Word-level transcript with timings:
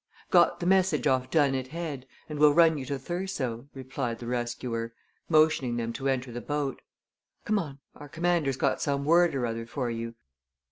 "Got 0.31 0.59
the 0.59 0.65
message 0.65 1.05
off 1.05 1.29
Dunnett 1.29 1.67
Head, 1.67 2.07
and 2.27 2.39
we'll 2.39 2.55
run 2.55 2.75
you 2.79 2.87
to 2.87 2.97
Thurso," 2.97 3.69
replied 3.75 4.17
the 4.17 4.25
rescuer, 4.25 4.95
motioning 5.29 5.77
them 5.77 5.93
to 5.93 6.07
enter 6.07 6.31
the 6.31 6.41
boat. 6.41 6.81
"Come 7.45 7.59
on 7.59 7.77
our 7.93 8.09
commander's 8.09 8.57
got 8.57 8.81
some 8.81 9.05
word 9.05 9.35
or 9.35 9.45
other 9.45 9.67
for 9.67 9.91
you. 9.91 10.15